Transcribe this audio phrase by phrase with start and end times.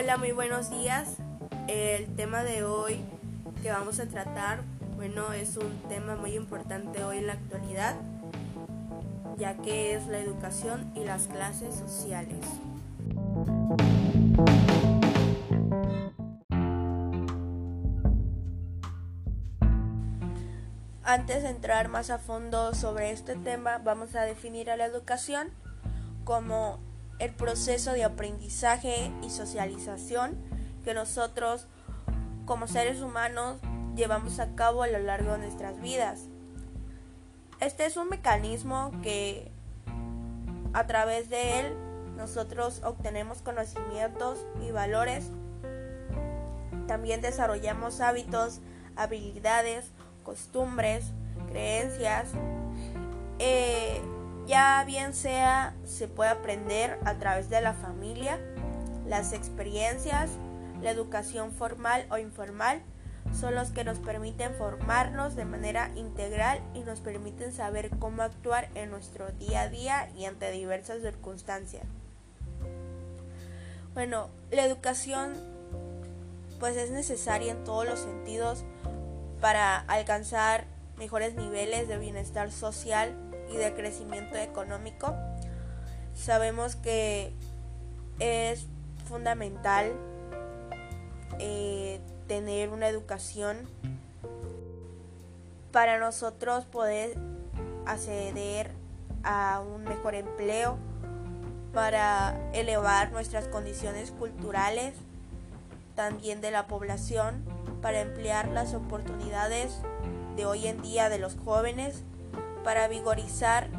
[0.00, 1.16] Hola, muy buenos días.
[1.66, 3.00] El tema de hoy
[3.64, 4.60] que vamos a tratar,
[4.94, 7.96] bueno, es un tema muy importante hoy en la actualidad,
[9.38, 12.38] ya que es la educación y las clases sociales.
[21.02, 25.48] Antes de entrar más a fondo sobre este tema, vamos a definir a la educación
[26.22, 26.87] como
[27.18, 30.36] el proceso de aprendizaje y socialización
[30.84, 31.66] que nosotros
[32.44, 33.58] como seres humanos
[33.94, 36.26] llevamos a cabo a lo largo de nuestras vidas.
[37.60, 39.50] Este es un mecanismo que
[40.72, 41.76] a través de él
[42.16, 45.30] nosotros obtenemos conocimientos y valores.
[46.86, 48.60] También desarrollamos hábitos,
[48.96, 49.90] habilidades,
[50.24, 51.04] costumbres,
[51.48, 52.28] creencias.
[53.38, 54.00] Eh,
[54.48, 58.40] ya bien sea se puede aprender a través de la familia,
[59.06, 60.30] las experiencias,
[60.80, 62.80] la educación formal o informal
[63.38, 68.70] son los que nos permiten formarnos de manera integral y nos permiten saber cómo actuar
[68.74, 71.84] en nuestro día a día y ante diversas circunstancias.
[73.92, 75.34] Bueno, la educación
[76.58, 78.64] pues es necesaria en todos los sentidos
[79.42, 80.64] para alcanzar
[80.96, 85.14] mejores niveles de bienestar social y de crecimiento económico.
[86.14, 87.32] Sabemos que
[88.18, 88.66] es
[89.08, 89.92] fundamental
[91.38, 93.68] eh, tener una educación
[95.72, 97.16] para nosotros poder
[97.86, 98.72] acceder
[99.22, 100.78] a un mejor empleo,
[101.72, 104.94] para elevar nuestras condiciones culturales,
[105.94, 107.44] también de la población,
[107.82, 109.80] para emplear las oportunidades
[110.36, 112.02] de hoy en día de los jóvenes
[112.68, 113.70] para vigorizar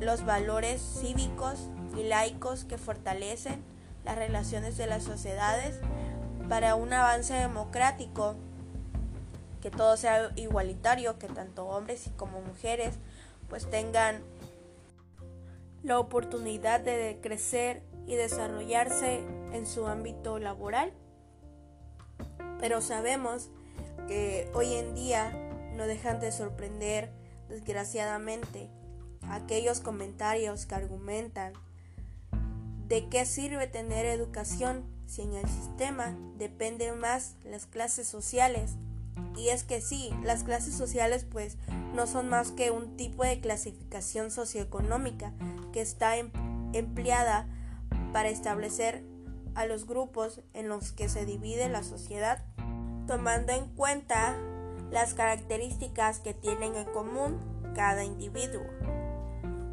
[0.00, 3.62] los valores cívicos y laicos que fortalecen
[4.02, 5.78] las relaciones de las sociedades
[6.48, 8.34] para un avance democrático,
[9.60, 12.94] que todo sea igualitario, que tanto hombres como mujeres
[13.50, 14.22] pues tengan
[15.82, 19.20] la oportunidad de crecer y desarrollarse
[19.52, 20.94] en su ámbito laboral.
[22.58, 23.50] Pero sabemos
[24.08, 25.30] que hoy en día
[25.76, 27.19] no dejan de sorprender
[27.50, 28.70] desgraciadamente,
[29.28, 31.52] aquellos comentarios que argumentan
[32.88, 38.72] de qué sirve tener educación si en el sistema dependen más las clases sociales.
[39.36, 41.56] Y es que sí, las clases sociales pues
[41.94, 45.32] no son más que un tipo de clasificación socioeconómica
[45.72, 46.30] que está em,
[46.72, 47.48] empleada
[48.12, 49.04] para establecer
[49.54, 52.44] a los grupos en los que se divide la sociedad,
[53.06, 54.36] tomando en cuenta
[54.90, 57.38] las características que tienen en común
[57.74, 58.64] cada individuo.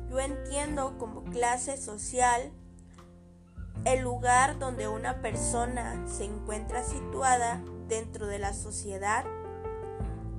[0.10, 2.52] Yo entiendo como clase social
[3.86, 9.26] el lugar donde una persona se encuentra situada dentro de la sociedad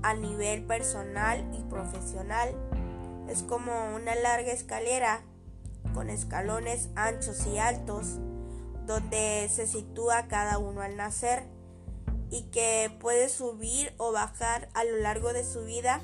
[0.03, 2.55] a nivel personal y profesional.
[3.29, 5.23] Es como una larga escalera
[5.95, 8.19] con escalones anchos y altos
[8.87, 11.45] donde se sitúa cada uno al nacer
[12.31, 16.03] y que puede subir o bajar a lo largo de su vida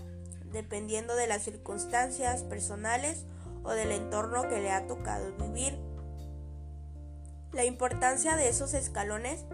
[0.52, 3.24] dependiendo de las circunstancias personales
[3.64, 5.78] o del entorno que le ha tocado vivir.
[7.52, 9.44] La importancia de esos escalones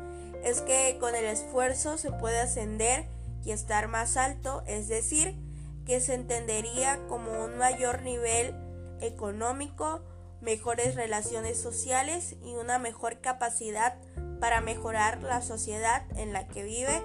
[0.45, 3.07] es que con el esfuerzo se puede ascender
[3.45, 5.39] y estar más alto, es decir,
[5.87, 8.55] que se entendería como un mayor nivel
[9.01, 10.03] económico,
[10.41, 13.97] mejores relaciones sociales y una mejor capacidad
[14.41, 17.03] para mejorar la sociedad en la que vive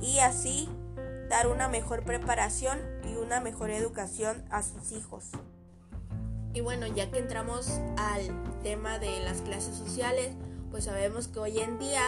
[0.00, 0.68] y así
[1.28, 5.30] dar una mejor preparación y una mejor educación a sus hijos.
[6.54, 8.22] Y bueno, ya que entramos al
[8.62, 10.34] tema de las clases sociales,
[10.70, 12.02] pues sabemos que hoy en día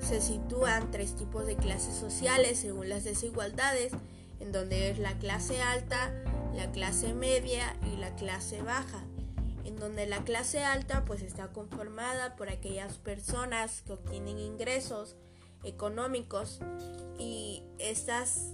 [0.00, 3.92] se sitúan tres tipos de clases sociales según las desigualdades,
[4.40, 6.12] en donde es la clase alta,
[6.54, 9.04] la clase media y la clase baja
[9.64, 15.16] en donde la clase alta pues está conformada por aquellas personas que obtienen ingresos
[15.62, 16.60] económicos
[17.18, 18.52] y estas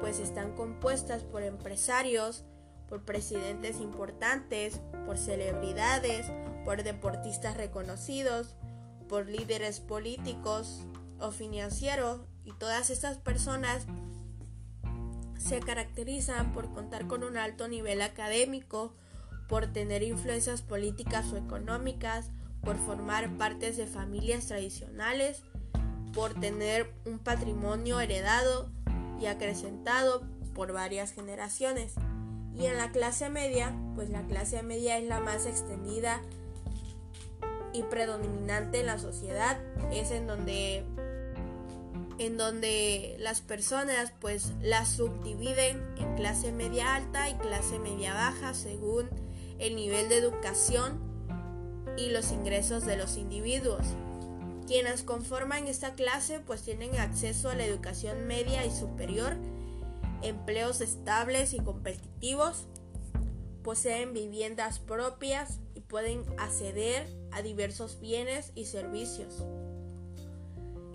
[0.00, 2.44] pues están compuestas por empresarios,
[2.88, 6.26] por presidentes importantes, por celebridades,
[6.64, 8.54] por deportistas reconocidos,
[9.08, 10.86] por líderes políticos
[11.20, 13.86] o financieros y todas estas personas
[15.38, 18.94] se caracterizan por contar con un alto nivel académico,
[19.48, 22.30] por tener influencias políticas o económicas,
[22.62, 25.42] por formar partes de familias tradicionales,
[26.12, 28.70] por tener un patrimonio heredado
[29.20, 30.22] y acrecentado
[30.54, 31.94] por varias generaciones.
[32.54, 36.22] Y en la clase media, pues la clase media es la más extendida
[37.72, 39.58] y predominante en la sociedad
[39.92, 40.84] es en donde
[42.18, 48.54] en donde las personas pues las subdividen en clase media alta y clase media baja
[48.54, 49.10] según
[49.58, 51.00] el nivel de educación
[51.96, 53.86] y los ingresos de los individuos.
[54.66, 59.36] Quienes conforman esta clase pues tienen acceso a la educación media y superior,
[60.22, 62.66] empleos estables y competitivos,
[63.62, 69.44] poseen viviendas propias y pueden acceder a diversos bienes y servicios.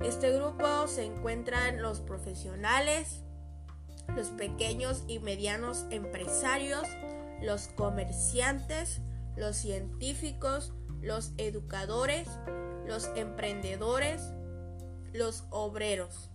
[0.03, 3.21] Este grupo se encuentran los profesionales,
[4.15, 6.83] los pequeños y medianos empresarios,
[7.41, 9.01] los comerciantes,
[9.35, 12.27] los científicos, los educadores,
[12.85, 14.21] los emprendedores,
[15.13, 16.29] los obreros.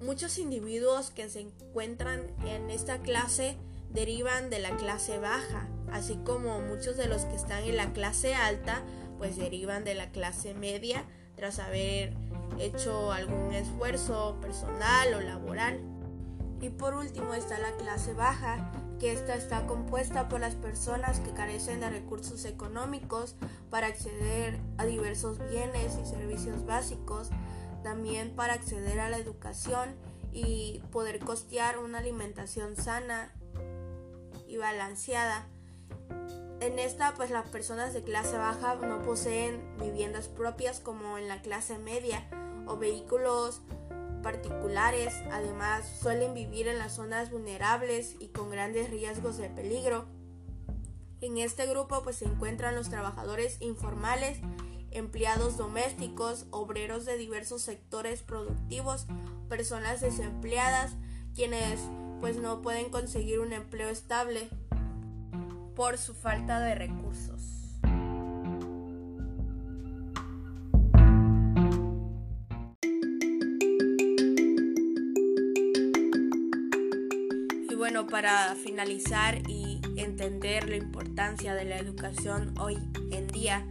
[0.00, 3.56] Muchos individuos que se encuentran en esta clase
[3.90, 8.34] derivan de la clase baja, así como muchos de los que están en la clase
[8.34, 8.82] alta
[9.18, 11.04] pues derivan de la clase media
[11.36, 12.14] tras haber
[12.58, 15.80] hecho algún esfuerzo personal o laboral.
[16.60, 21.32] Y por último está la clase baja, que esta está compuesta por las personas que
[21.32, 23.36] carecen de recursos económicos
[23.70, 27.30] para acceder a diversos bienes y servicios básicos,
[27.82, 29.94] también para acceder a la educación
[30.32, 33.32] y poder costear una alimentación sana
[34.48, 35.46] y balanceada.
[36.60, 41.42] En esta, pues las personas de clase baja no poseen viviendas propias como en la
[41.42, 42.26] clase media
[42.66, 43.60] o vehículos
[44.24, 50.06] particulares, además suelen vivir en las zonas vulnerables y con grandes riesgos de peligro.
[51.20, 54.38] En este grupo pues se encuentran los trabajadores informales,
[54.90, 59.06] empleados domésticos, obreros de diversos sectores productivos,
[59.48, 60.92] personas desempleadas,
[61.34, 61.78] quienes
[62.20, 64.48] pues no pueden conseguir un empleo estable
[65.76, 67.63] por su falta de recursos.
[78.24, 82.78] Para finalizar y entender la importancia de la educación hoy
[83.10, 83.66] en día,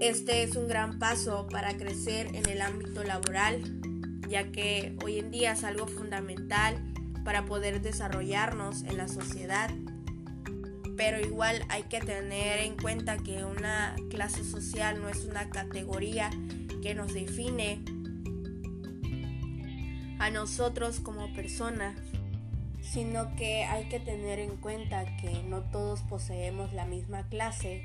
[0.00, 3.60] este es un gran paso para crecer en el ámbito laboral,
[4.30, 6.82] ya que hoy en día es algo fundamental
[7.22, 9.68] para poder desarrollarnos en la sociedad.
[10.96, 16.30] Pero igual hay que tener en cuenta que una clase social no es una categoría
[16.82, 17.84] que nos define
[20.18, 21.94] a nosotros como personas,
[22.92, 27.82] sino que hay que tener en cuenta que no todos poseemos la misma clase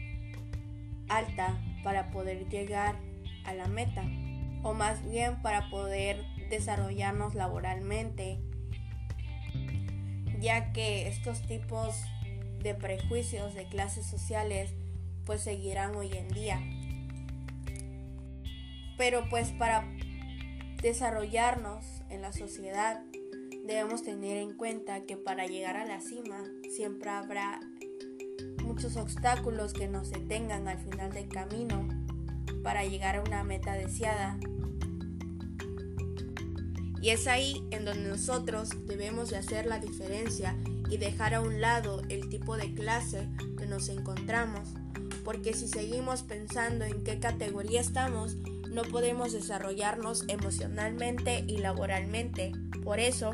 [1.10, 2.96] alta para poder llegar
[3.44, 4.04] a la meta,
[4.64, 8.40] o más bien para poder desarrollarnos laboralmente,
[10.40, 12.02] ya que estos tipos
[12.60, 14.74] de prejuicios de clases sociales
[15.26, 16.62] pues seguirán hoy en día.
[18.98, 19.86] Pero pues para
[20.82, 23.02] desarrollarnos en la sociedad
[23.64, 27.62] debemos tener en cuenta que para llegar a la cima siempre habrá
[28.64, 31.88] muchos obstáculos que nos detengan al final del camino
[32.64, 34.38] para llegar a una meta deseada.
[37.02, 40.56] Y es ahí en donde nosotros debemos de hacer la diferencia
[40.90, 44.70] y dejar a un lado el tipo de clase que nos encontramos,
[45.26, 48.38] porque si seguimos pensando en qué categoría estamos,
[48.74, 52.52] no podemos desarrollarnos emocionalmente y laboralmente.
[52.84, 53.32] Por eso,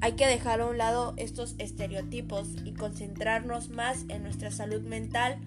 [0.00, 5.38] hay que dejar a un lado estos estereotipos y concentrarnos más en nuestra salud mental,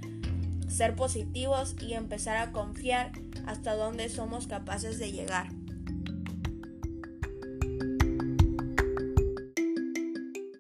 [0.68, 3.12] ser positivos y empezar a confiar
[3.46, 5.59] hasta dónde somos capaces de llegar.